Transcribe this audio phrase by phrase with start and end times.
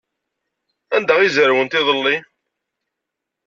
[0.95, 2.15] Anda ay zerwent iḍelli?